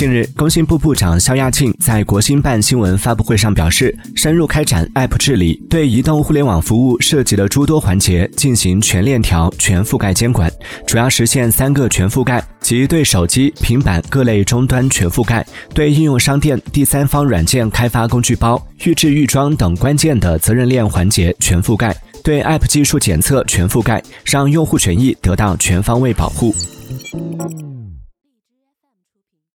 [0.00, 10.50] 近日工信部部长肖亚庆在国新办新闻发布会上表示深入开展 app 治理对移动互联网服务涉及的诸多环节进行全链条全覆盖监管
[10.86, 21.94] 主要实现三个全覆盖即对手机平板各类终端全覆盖对应用商店第三方软件开发工具包预制预装等关键的责任链环节全覆盖
[22.24, 26.54] 对 app 技术检测全覆盖让用户权益得到全方位保护。